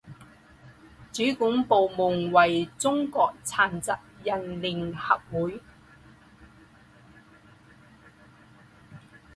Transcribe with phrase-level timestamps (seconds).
[1.11, 3.91] 主管部门为中国残疾
[4.23, 5.61] 人联合会。